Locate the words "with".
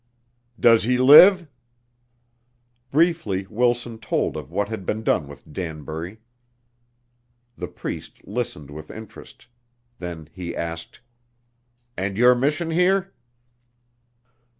5.27-5.53, 8.71-8.89